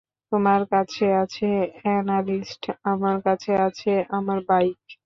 তোমার 0.31 0.61
কাছে 0.71 1.05
আছে 1.23 1.49
অ্যানালিস্ট, 1.79 2.63
আমার 2.85 3.17
কাছে 3.25 3.51
আছে 3.67 3.89
আমার 4.17 4.39
বাইক। 4.49 4.79